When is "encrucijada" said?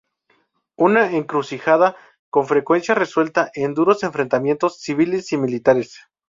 1.15-1.95